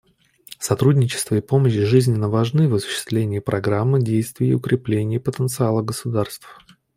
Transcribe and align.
Сотрудничество 0.57 1.35
и 1.35 1.41
помощь 1.41 1.73
жизненно 1.73 2.27
важны 2.27 2.67
в 2.67 2.73
осуществлении 2.73 3.37
Программы 3.37 4.01
действий 4.01 4.49
и 4.49 4.53
укреплении 4.55 5.19
потенциала 5.19 5.83
государств. 5.83 6.57